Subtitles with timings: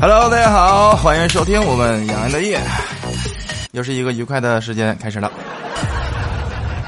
[0.00, 2.62] Hello，大家好，欢迎收听我们养羊的夜，
[3.72, 5.32] 又是一个愉快的时间开始了，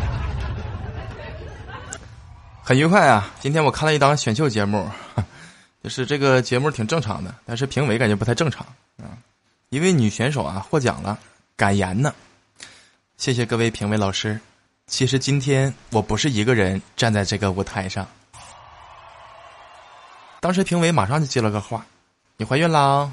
[2.62, 3.28] 很愉快啊！
[3.40, 4.88] 今天我看了一档选秀节目，
[5.82, 8.64] 就是这个节目挺正常的，但是评委感觉不太正常
[8.98, 9.18] 啊。
[9.70, 11.18] 一位女选手啊获奖了，
[11.56, 12.14] 感言呢，
[13.16, 14.38] 谢谢各位评委老师。
[14.86, 18.06] 其实今天我不是一个人站在这个舞台上，
[20.38, 21.84] 当时评委马上就接了个话。
[22.40, 23.06] 你怀孕啦？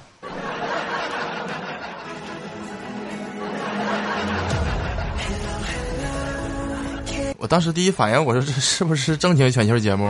[7.38, 10.09] 我当时第一反应，我说这是不是正经选秀节目？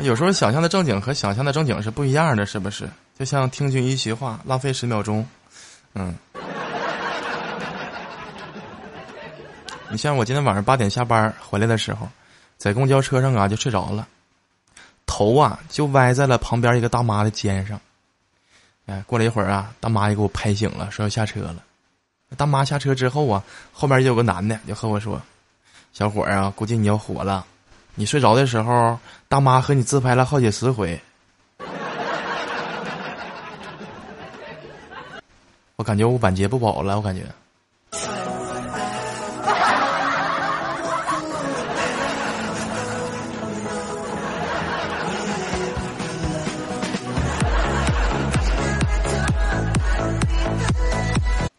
[0.00, 2.88] 有时候想象的正经和想象的正经是不一样的，是不是？
[3.18, 5.28] 就像听君一席话，浪费十秒钟，
[5.94, 6.14] 嗯。
[9.90, 12.08] 你像我今天晚上八点下班回来的时候，
[12.58, 14.06] 在公交车上啊就睡着了，
[15.06, 17.80] 头啊就歪在了旁边一个大妈的肩上。
[18.86, 21.56] 哎，过了一会儿啊，大妈也给我拍醒了，说要下车了。
[22.36, 25.20] 大妈下车之后啊，后面就有个男的就和我说
[25.92, 27.46] ：“小伙儿啊，估计你要火了。
[27.94, 31.00] 你睡着的时候，大妈和你自拍了好几十回。
[35.76, 37.22] ”我感觉我晚节不保了，我感觉。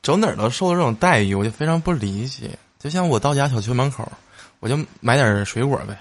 [0.07, 2.57] 走哪儿都受这种待遇，我就非常不理解。
[2.79, 4.09] 就像我到家小区门口，
[4.61, 5.99] 我就买点水果呗。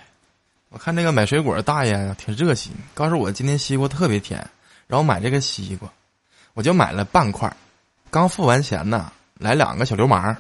[0.68, 4.48] 我看那个买水果的大爷挺热心，告诉我今天西瓜特别甜，
[4.86, 5.90] 然后买这个西瓜，
[6.54, 7.52] 我就买了半块。
[8.08, 10.36] 刚付完钱呢，来两个小流氓，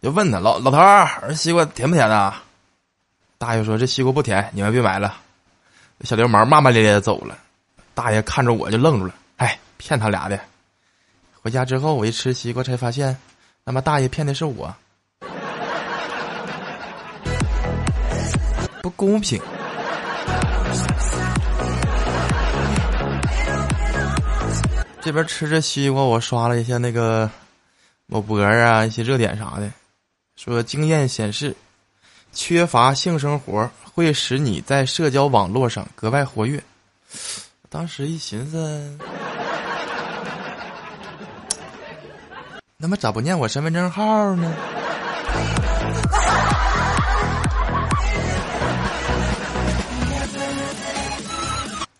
[0.00, 2.44] 就问他老老头儿，西瓜甜不甜啊？
[3.38, 5.16] 大爷说这西瓜不甜，你们别买了。
[6.04, 7.36] 小流氓骂骂咧咧的走了。
[7.92, 10.38] 大爷看着我就愣住了，哎，骗他俩的。
[11.42, 13.16] 回家之后，我一吃西瓜，才发现，
[13.64, 14.74] 他妈大爷骗的是我，
[18.82, 19.40] 不公平。
[25.00, 27.30] 这边吃着西瓜，我刷了一下那个
[28.06, 29.70] 某博啊，一些热点啥的，
[30.36, 31.54] 说经验显示，
[32.32, 36.62] 缺乏性生活会使你在社交网络上格外活跃。
[37.70, 38.98] 当时一寻思。
[42.80, 44.54] 那么咋不念我身份证号呢？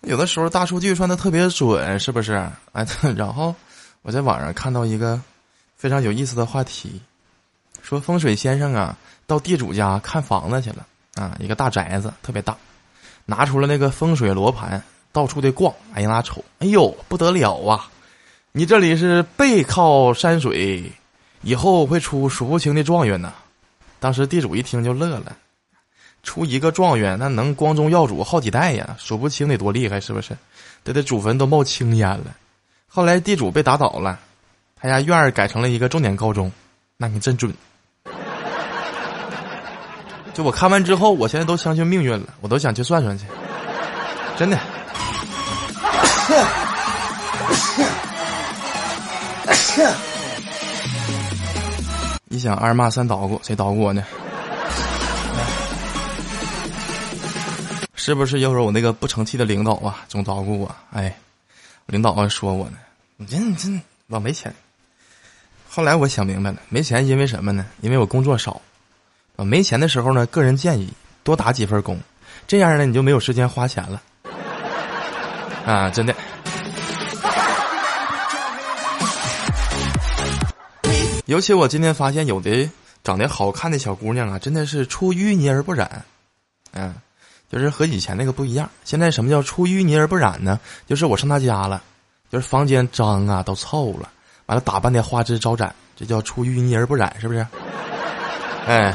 [0.02, 2.34] 有的时候大数据算的特别准，是不是？
[2.70, 2.86] 哎，
[3.16, 3.52] 然后
[4.02, 5.20] 我在网上看到一个
[5.76, 7.02] 非常有意思的话题，
[7.82, 8.96] 说风水先生啊
[9.26, 10.86] 到地主家看房子去了
[11.16, 12.56] 啊，一个大宅子特别大，
[13.24, 14.80] 拿出了那个风水罗盘，
[15.10, 17.90] 到处的逛，哎呀那瞅，哎呦不得了啊！
[18.52, 20.90] 你这里是背靠山水，
[21.42, 23.32] 以后会出数不清的状元呐！
[24.00, 25.36] 当时地主一听就乐了，
[26.22, 28.96] 出一个状元，那能光宗耀祖好几代呀！
[28.98, 30.36] 数不清得多厉害，是不是？
[30.82, 32.34] 得得祖坟都冒青烟了。
[32.88, 34.18] 后来地主被打倒了，
[34.80, 36.50] 他家院儿改成了一个重点高中，
[36.96, 37.52] 那你真准。
[40.32, 43.26] 就我看完之后，我现在都相信命运了，我都想去算算去，
[44.36, 44.58] 真的。
[52.30, 54.04] 一想二骂三捣鼓，谁捣鼓我呢？
[57.94, 60.04] 是不是又是我那个不成器的领导啊？
[60.08, 61.14] 总捣鼓我，哎，
[61.86, 62.78] 领导还说我呢，
[63.16, 63.68] 你这你这
[64.06, 64.54] 老没钱。
[65.68, 67.66] 后来我想明白了，没钱因为什么呢？
[67.80, 68.60] 因为我工作少。
[69.36, 70.92] 啊，没钱的时候呢，个人建议
[71.22, 71.98] 多打几份工，
[72.46, 74.02] 这样呢你就没有时间花钱了。
[75.64, 76.14] 啊，真的。
[81.28, 82.70] 尤其我今天发现，有的
[83.04, 86.02] 长得好看的小姑娘啊，真的是出淤泥而不染，
[86.72, 86.94] 嗯，
[87.52, 88.70] 就是和以前那个不一样。
[88.82, 90.58] 现在什么叫出淤泥而不染呢？
[90.86, 91.82] 就是我上她家了，
[92.32, 94.08] 就是房间脏啊，都臭了，
[94.46, 97.46] 完了打扮的花枝招展，这叫出淤泥而不染，是不是？
[98.66, 98.94] 哎。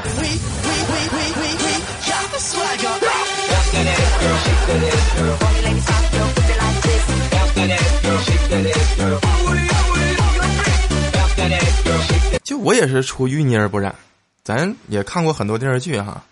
[12.42, 13.94] 就我也是出淤泥而不染，
[14.42, 16.22] 咱也看过很多电视剧哈，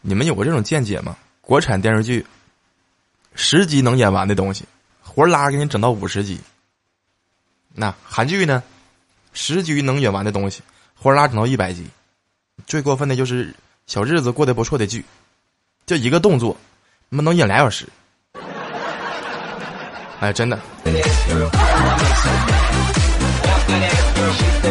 [0.00, 1.16] 你们有过这种见解吗？
[1.40, 2.24] 国产电视剧
[3.34, 4.64] 十集能演完的东西，
[5.02, 6.38] 活拉给你整到五十集。
[7.74, 8.62] 那韩剧呢，
[9.32, 10.62] 十集能演完的东西，
[10.94, 11.86] 活拉整到一百集，
[12.66, 13.54] 最过分的就是
[13.86, 15.04] 小日子过得不错的剧，
[15.86, 16.56] 就一个动作，
[17.10, 17.88] 他妈能演俩小时。
[20.20, 20.58] 哎，真的。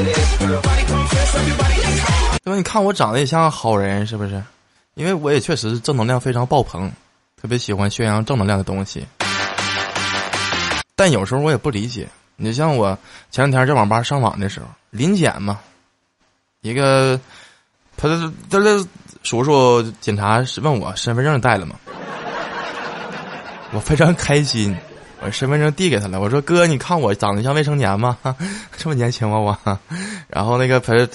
[0.03, 2.55] 对吧？
[2.55, 4.41] 你看我长得也像个好人，是不是？
[4.95, 6.91] 因为我也确实是正能量非常爆棚，
[7.39, 9.05] 特别喜欢宣扬正能量的东西。
[10.95, 12.97] 但有时候我也不理解，你像我
[13.29, 15.59] 前两天在网吧上网的时候，临检嘛，
[16.61, 17.19] 一个
[17.95, 18.07] 他
[18.49, 18.87] 他这
[19.21, 21.75] 叔叔检查问我身份证带了吗？
[23.71, 24.75] 我非常开心。
[25.19, 28.17] 我身份证递给他了，我说哥，你看我长得像未成年吗？
[28.77, 29.57] 这么年轻吗我？
[30.29, 31.05] 然后那个陪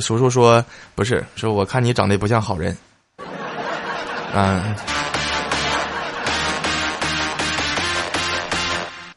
[0.00, 0.62] 叔叔说
[0.94, 2.76] 不是，说我看你长得不像好人。
[4.34, 4.74] 嗯，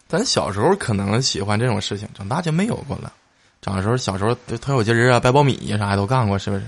[0.08, 3.12] 咱小时候可能喜欢这种事情，长大就没有过了。
[3.60, 6.64] 长的时候，小时候特有劲儿啊，掰苞米呀啥都干过，是不是？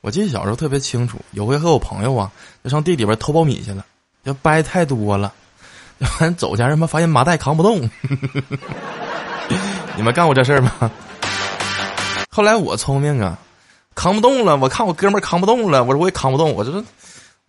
[0.00, 2.32] 我记得小时候特别清楚，有回和我朋友啊，
[2.64, 3.84] 就上地里边偷苞米去了，
[4.24, 5.32] 就掰太多了。
[6.20, 7.88] 完走前，他妈发现麻袋扛不动。
[9.96, 10.90] 你们干过这事儿吗？
[12.30, 13.38] 后来我聪明啊，
[13.94, 14.56] 扛不动了。
[14.56, 16.82] 我看我哥们扛不动了，我说我也扛不动，我这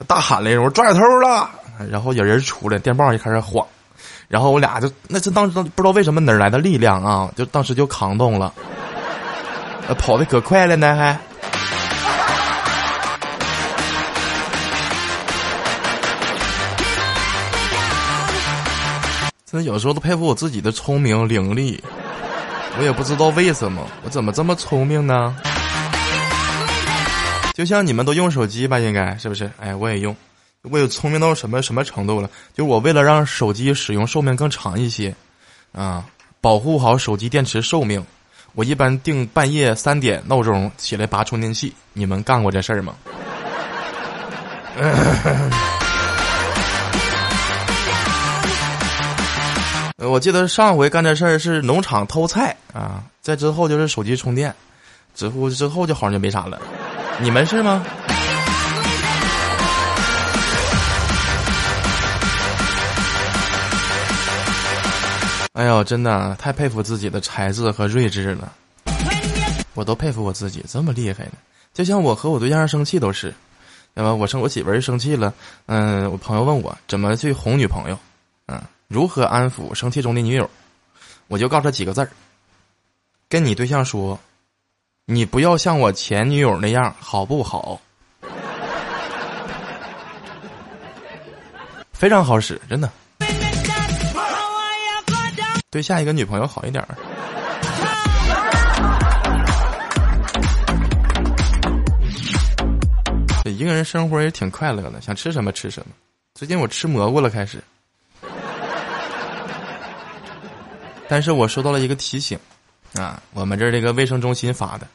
[0.06, 1.50] 大喊了一声：“我抓小偷了！”
[1.90, 3.66] 然后有人出来，电棒就开始晃。
[4.28, 8.54] 然后我俩就那这当时不知道为什么哪来的力量啊，就当时就扛动了，
[9.98, 11.18] 跑的可快了呢，还。
[19.56, 21.80] 那有时候都佩服我自己的聪明伶俐，
[22.80, 25.36] 我也不知道为什么，我怎么这么聪明呢？
[27.54, 29.52] 就像你们都用手机吧，应该是不是？
[29.60, 30.16] 哎，我也用，
[30.64, 32.28] 我有聪明到什么什么程度了？
[32.56, 35.14] 就我为了让手机使用寿命更长一些，
[35.72, 36.04] 啊，
[36.42, 38.04] 保护好手机电池寿命，
[38.56, 41.72] 我一般定半夜三点闹钟起来拔充电器。
[41.94, 42.96] 你们干过这事儿吗？
[50.10, 54.54] 我记得上回干这事儿是农场偷菜啊，再之后就是手机充电，
[55.16, 56.60] 之后之后就好像就没啥了。
[57.20, 57.86] 你们是吗？
[65.54, 68.52] 哎呦，真的太佩服自己的才智和睿智了，
[69.74, 71.34] 我都佩服我自己这么厉害呢。
[71.74, 73.34] 就像我和我对象生气都是，
[73.94, 75.34] 那么我生我媳妇儿生气了，
[75.68, 77.98] 嗯，我朋友问我怎么去哄女朋友，
[78.48, 78.62] 嗯。
[78.94, 80.48] 如何安抚生气中的女友？
[81.28, 82.12] 我就告诉他几个字儿：
[83.28, 84.20] 跟你对象说，
[85.06, 87.82] 你不要像我前女友那样，好不好？
[91.92, 92.88] 非常好使，真的。
[95.72, 96.96] 对下一个女朋友好一点儿。
[103.50, 105.96] 一个人生活也挺快乐的，想吃什么吃什么。
[106.36, 107.58] 最近我吃蘑菇了，开始。
[111.14, 112.40] 但是我收到了一个提醒，
[112.96, 114.88] 啊，我们这儿这个卫生中心发的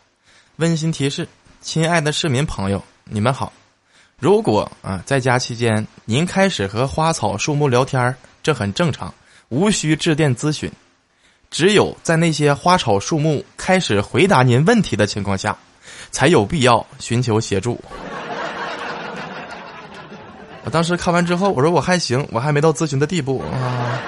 [0.57, 1.29] 温馨提示：
[1.61, 3.53] 亲爱的市民朋友，你们好。
[4.19, 9.15] 如果啊在家期间您开始和花草树木聊天这很正常，
[9.49, 10.69] 无需致电咨询。
[11.53, 15.57] 只有在那些花草树木开始回答您问题的情况下，
[16.11, 17.81] 才有必要寻求协助。
[20.67, 24.03] 我当时看完之后，我说我还行，我还没到咨询的地步啊。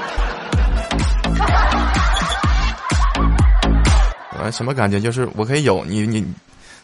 [4.50, 4.98] 啊，什么感觉？
[5.00, 6.20] 就是我可以有你，你，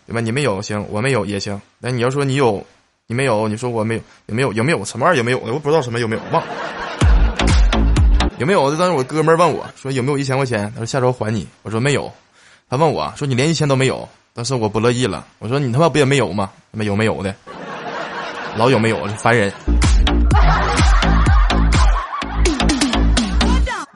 [0.07, 0.21] 对吧？
[0.21, 1.61] 你没有行，我没有也行。
[1.81, 2.65] 那你要说你有，
[3.09, 4.53] 你没有，你说我没有，有没有？
[4.53, 4.85] 有没有？
[4.85, 5.39] 什么玩意儿有没有？
[5.41, 6.49] 我不知道什么有没有，忘了。
[8.39, 8.71] 有没有？
[8.77, 10.71] 当时我哥们儿问我说有没有一千块钱？
[10.75, 11.47] 他说下周还你。
[11.63, 12.13] 我说没有。
[12.71, 14.09] 他问我说你连一千都没有？
[14.33, 15.27] 当时我不乐意了。
[15.41, 16.51] 我说你他妈不也没有吗？
[16.71, 17.35] 他妈有没有的？
[18.57, 19.05] 老有没有？
[19.19, 19.53] 烦人。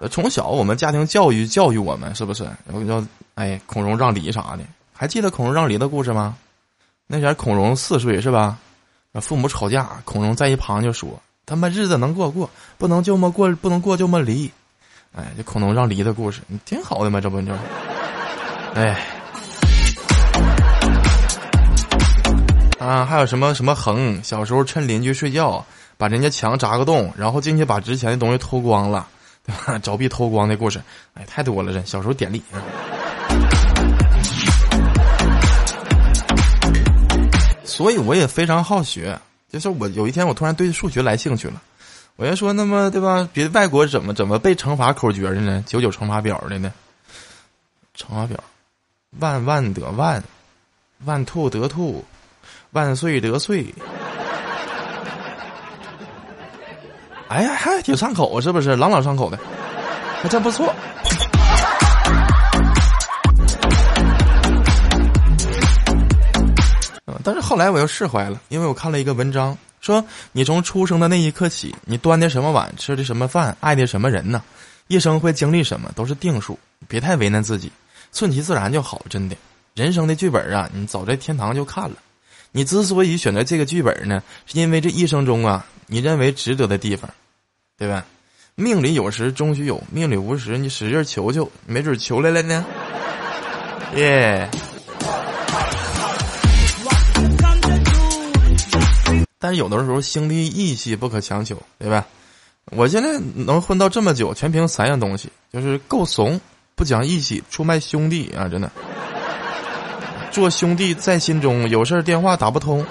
[0.00, 2.42] 呃，从小我们家庭教育教育我们是不是？
[2.66, 6.36] 然后叫哎，孔融让梨啥的，还记得孔融让梨的故事吗？
[7.06, 8.58] 那前孔融四岁是吧？
[9.14, 14.50] 父母吵架，孔融在一旁就说：“他妈日子能过过，不能就么过，不能过就么离。”
[15.16, 17.52] 哎，这孔融让梨的故事，你挺好的嘛，这不就？
[18.74, 18.96] 哎，
[22.78, 24.22] 啊，还有什么什么横？
[24.22, 25.64] 小时候趁邻居睡觉，
[25.96, 29.08] 把人家墙砸个洞，然后进去把值钱的东西偷光了。
[29.42, 30.80] 对吧 凿壁偷光的故事，
[31.14, 31.72] 哎，太多了！
[31.72, 32.42] 这小时候典礼。
[37.80, 39.18] 所以我也非常好学。
[39.48, 41.62] 就是我有一天我突然对数学来兴趣了，
[42.16, 43.26] 我就说，那么对吧？
[43.32, 45.64] 别外国怎么怎么背乘法口诀的呢？
[45.66, 46.70] 九九乘法表的呢？
[47.94, 48.38] 乘法表，
[49.18, 50.22] 万万得万，
[51.06, 52.04] 万兔得兔，
[52.72, 53.74] 万岁得岁。
[57.28, 58.76] 哎呀，还挺上口，是不是？
[58.76, 59.38] 朗朗上口的，
[60.22, 60.74] 还真不错。
[67.32, 74.42] 但是后来我又释怀了，因为我看了一个文章，说你从出生的那一刻起，你端的什么碗，吃的什么饭，爱的什么人呢？
[74.88, 76.58] 一生会经历什么，都是定数，
[76.88, 77.70] 别太为难自己，
[78.12, 79.00] 顺其自然就好。
[79.08, 79.36] 真的，
[79.76, 81.94] 人生的剧本啊，你早在天堂就看了。
[82.50, 87.08] 你之所以选择这个剧本呢，是因为这一生中啊，你认为值得的地方，
[87.78, 88.04] 对吧？
[88.56, 92.66] 命里有时终须有，命里无时你使劲求求，没准求来了呢。
[93.94, 94.50] 耶。
[99.40, 102.06] 但是有的时候兄弟义气不可强求，对吧？
[102.72, 106.38] 我现在能混到这么久，全凭三样东西：就是够怂，
[106.76, 108.46] 不讲义气，出卖兄弟啊！
[108.48, 108.70] 真的，
[110.30, 112.84] 做兄弟在心中，有事电话打不通。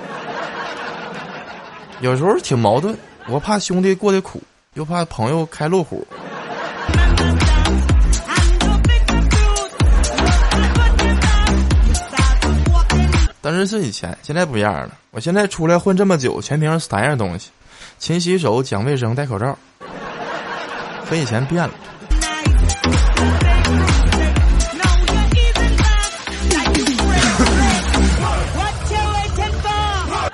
[2.01, 4.41] 有时候挺矛盾，我怕兄弟过得苦，
[4.73, 6.05] 又怕朋友开路虎。
[13.51, 14.91] 但是是以前，现在不一样了。
[15.09, 17.49] 我现在出来混这么久，全凭三样东西：
[17.97, 19.57] 勤洗手、讲卫生、戴口罩。
[21.09, 21.73] 和以前变了。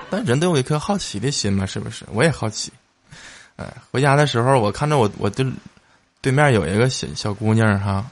[0.10, 2.04] 但人都有一颗好奇的心嘛，是不是？
[2.12, 2.70] 我也好奇。
[3.56, 5.50] 哎，回家的时候，我看着我，我对
[6.20, 8.06] 对面有一个小小姑娘哈，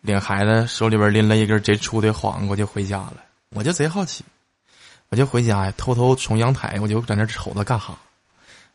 [0.00, 3.16] 领孩子手里边拎了一根贼粗的黄瓜就回家了。
[3.52, 4.24] 我就贼好奇，
[5.08, 7.98] 我就回家呀，偷偷从阳台，我就在那瞅他干哈。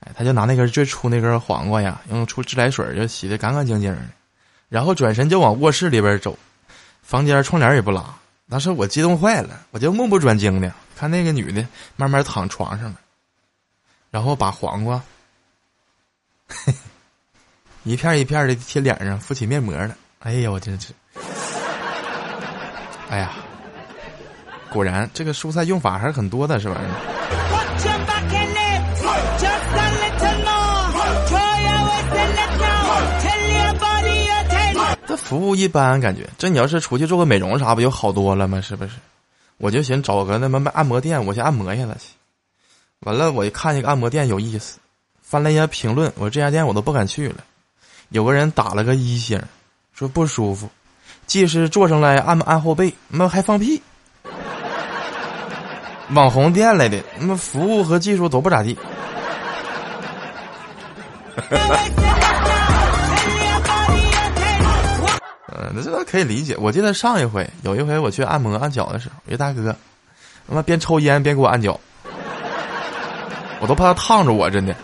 [0.02, 4.02] 哎，他就拿那根最粗那根黄瓜呀，用出自来水就洗的干干净净的，
[4.68, 6.38] 然后转身就往卧室里边走，
[7.02, 8.04] 房间窗帘也不拉。
[8.50, 11.66] 当时我激动坏了，我就目不转睛的看那个女的
[11.96, 13.00] 慢慢躺床上了，
[14.12, 15.02] 然后把黄瓜
[17.84, 19.96] 一片一片的贴脸上，敷起面膜了。
[20.20, 20.94] 哎呀，我真是，
[23.10, 23.45] 哎呀。
[24.76, 26.76] 果然，这个蔬菜用法还是很多的，是吧？
[35.08, 38.60] 这服务一般，感觉这你要是出去做个美容啥，不就好多了吗？
[38.60, 38.92] 是不是？
[39.60, 42.08] 我就寻找个那么按摩店，我去按摩一下子去。
[43.00, 44.78] 完了，我一看那个按摩店有意思，
[45.22, 47.38] 翻了一下评论，我说这家店我都不敢去了。
[48.10, 49.42] 有个人打了个一星，
[49.94, 50.70] 说不舒服，
[51.26, 53.82] 技师坐上来按按后背，妈还放屁。
[56.14, 58.78] 网红店来的，那么服务和技术都不咋地。
[65.48, 66.56] 嗯， 那这个可以理解。
[66.60, 69.76] 我记得上一回有一回我去按摩按脚的时候，一大哥，
[70.48, 71.80] 他妈边抽烟边给我按脚，
[73.60, 74.76] 我都怕他烫着我，真的。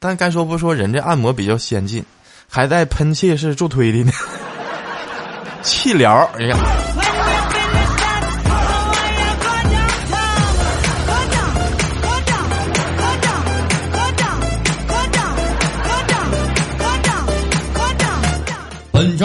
[0.00, 2.04] 但该说不说，人家按摩比较先进，
[2.48, 4.12] 还带喷气式助推的呢，
[5.62, 6.56] 气疗，哎呀。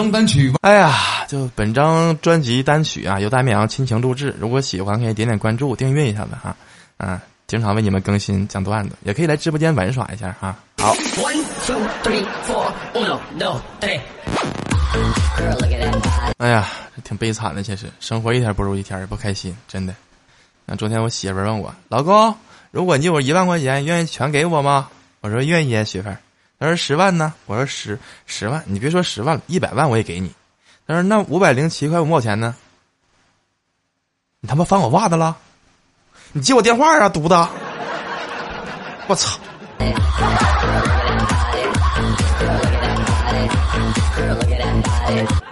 [0.03, 0.93] 张单曲，哎呀，
[1.29, 4.35] 就本张专辑单曲啊，由大绵羊亲情录制。
[4.37, 6.53] 如果喜欢，可以点点关注、订阅一下子哈。
[6.97, 10.53] 啊，经常为你们更新讲段子，也可以来直播间玩耍一下哈。
[10.79, 10.93] 好。
[16.37, 16.67] 哎呀，
[17.05, 19.95] 挺悲惨的，其实生活一天不如一天，不开心，真的。
[20.65, 22.35] 那昨天我媳妇问我，老公，
[22.71, 24.89] 如果你有一万块钱，愿意全给我吗？
[25.21, 26.17] 我说愿意，媳妇儿。
[26.63, 27.33] 他说十万呢？
[27.45, 30.33] 我说十十万，你别说十万了，一百万我也给你。
[30.87, 32.55] 他说那五百零七块五毛钱呢？
[34.39, 35.35] 你他妈翻我袜子了？
[36.31, 37.35] 你接我电话啊，犊子！
[39.07, 39.37] 我操！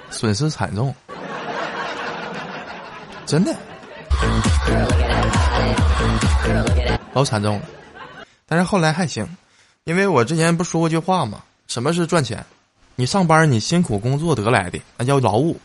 [0.10, 0.96] 损失惨重，
[3.26, 3.54] 真的，
[7.12, 7.66] 老惨重了。
[8.46, 9.28] 但是后来还行。
[9.86, 11.42] 因为我之前不说过句话吗？
[11.68, 12.46] 什么是赚钱？
[12.96, 15.56] 你上班，你辛苦工作得来的，那叫劳务；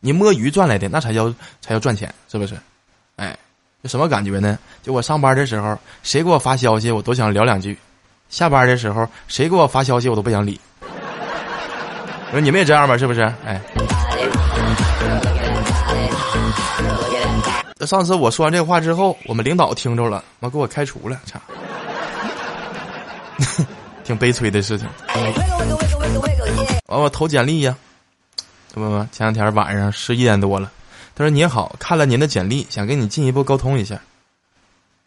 [0.00, 1.28] 你摸鱼赚来的，那才叫
[1.60, 2.56] 才叫赚钱，是不是？
[3.16, 3.36] 哎，
[3.82, 4.58] 这什么感觉呢？
[4.82, 7.74] 就我上班的时候，谁给我发消息，我都想聊两句；
[8.30, 10.58] 下班的时候，谁给我发消息，我都不想理。
[10.80, 12.96] 我说你们也这样吧？
[12.96, 13.20] 是不是？
[13.44, 13.60] 哎，
[17.78, 21.38] 那上次我说完这话之后，我们领导听着了，妈给我开除了，操！
[24.04, 24.86] 挺悲催的事情。
[26.86, 27.76] 完，我投简历呀，
[28.72, 30.70] 不不，前两天晚上十一点多了，
[31.14, 34.00] 他说：“你好，看了您的简历，想跟你进一步沟通一下。”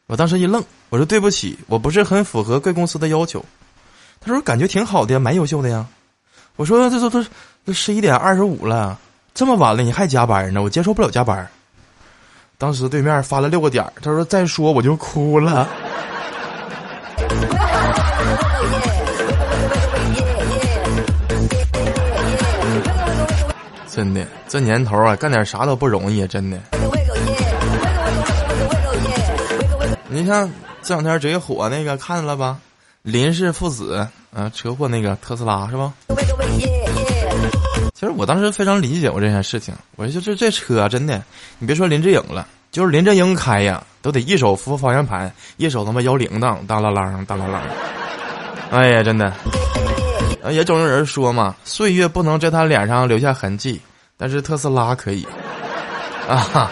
[0.07, 3.43] 我当时一愣，我说对不起，我不是很符合贵公司的要求。
[4.19, 5.87] 他说感觉挺好的，蛮优秀的呀。
[6.57, 7.25] 我说这都都
[7.65, 8.99] 都十一点二十五了，
[9.33, 10.61] 这么晚了你还加班呢？
[10.61, 11.49] 我接受不了加班。
[12.57, 15.67] 当时对面发了六个点他说再说我就哭了。
[23.93, 26.57] 真的，这年头啊，干点啥都不容易，真的。
[30.07, 30.49] 你像
[30.81, 32.57] 这两天贼火那个看了吧？
[33.01, 35.91] 林氏父子啊，车祸那个特斯拉是吧？
[37.93, 41.21] 其实我当时非常理解我这件事情，我说就这这车真的，
[41.59, 47.59] 你别说林志颖了，就是林正英开呀，都得一手扶方向盘，一手他妈摇铃铛，当啷啷当啷啷。
[48.71, 49.33] 哎呀，真的。
[50.49, 53.79] 也总有人说嘛，岁月不能在他脸上留下痕迹，
[54.17, 55.25] 但是特斯拉可以，
[56.27, 56.71] 啊！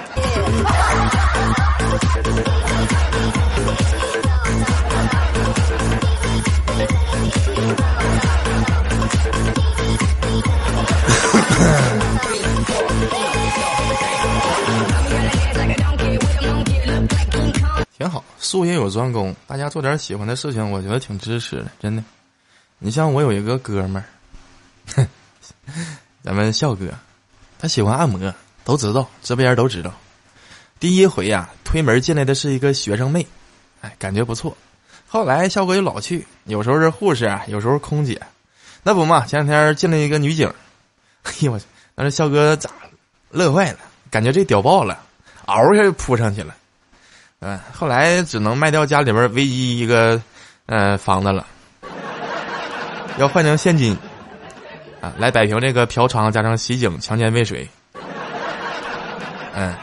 [17.98, 22.04] 挺好，术业有专攻，大家做点喜欢的事情，我觉得挺支持的，真的。
[22.82, 24.02] 你像我有一个哥们
[24.96, 25.06] 儿，
[26.24, 26.86] 咱们笑哥，
[27.60, 28.34] 他喜欢按摩，
[28.64, 29.94] 都知道，直播间都知道。
[30.80, 33.28] 第一回呀，推门进来的是一个学生妹，
[33.82, 34.56] 哎，感觉不错。
[35.10, 38.22] 后来笑哥就老去，有时候是护士啊，有时候空姐。
[38.82, 40.48] 那不嘛，前两天进来一个女警，
[41.24, 42.70] 哎呦我去，那是笑哥咋
[43.30, 45.04] 乐坏了，感觉这屌爆了，
[45.48, 46.56] 嗷一下就扑上去了。
[47.40, 50.22] 嗯，后来只能卖掉家里边唯一一个
[50.66, 51.46] 呃房子了。
[53.20, 53.98] 要换成现金，
[55.02, 57.68] 啊，来摆平这个嫖娼加上袭警、强奸未遂。
[59.54, 59.74] 嗯，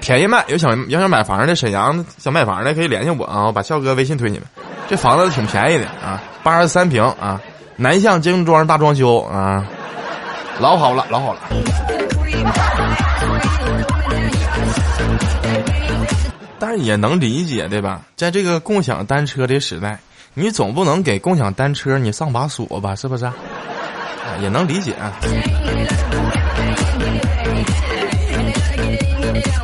[0.00, 4.46] 便宜卖，有想有想买房的沈阳想买房的可以联系我啊，我把笑哥微信推你们。
[4.88, 7.38] 这房子挺便宜的啊，八十三平啊，
[7.76, 9.66] 南向精装大装修啊，
[10.58, 11.40] 老好了，老好了。
[16.58, 18.00] 但是也能理解对吧？
[18.16, 20.00] 在这个共享单车的时代。
[20.34, 22.94] 你总不能给共享单车你上把锁吧？
[22.94, 23.26] 是不是？
[23.26, 23.34] 啊
[24.40, 24.94] 也能理解。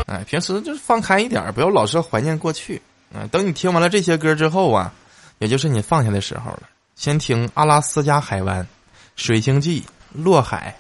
[0.07, 2.81] 哎，平时就是放开一点，不要老是怀念过去。
[3.15, 4.93] 嗯，等你听完了这些歌之后啊，
[5.39, 6.63] 也就是你放下的时候了。
[6.97, 8.63] 先听《阿拉斯加海湾》
[9.17, 9.81] 《水星记》
[10.13, 10.77] 《落海》，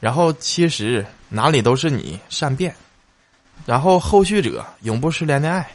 [0.00, 2.74] 然后其实哪里都是你善变，
[3.66, 5.68] 然后后续者永不失联的爱，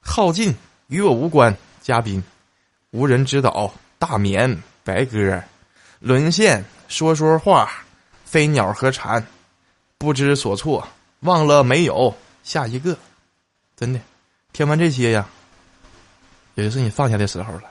[0.00, 0.56] 耗尽
[0.88, 2.20] 与我无关，嘉宾。
[2.92, 5.40] 无人知道，大眠白鸽，
[6.00, 7.70] 沦陷说说话，
[8.24, 9.24] 飞鸟和蝉，
[9.96, 10.86] 不知所措，
[11.20, 12.96] 忘了没有下一个，
[13.76, 14.00] 真的，
[14.52, 15.24] 听完这些呀，
[16.56, 17.62] 也就是你放下的时候了。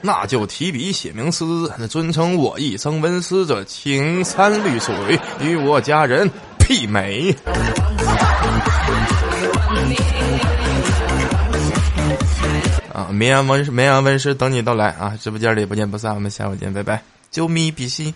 [0.00, 1.44] 那就提笔写名诗，
[1.90, 4.94] 尊称我一声文思者，青山绿水
[5.40, 7.34] 与我家人媲美。
[12.96, 15.14] 啊，绵阳温绵阳温室等你到来啊！
[15.20, 18.14] 直播间里不见不散，我们下午见，拜拜，啾咪比心。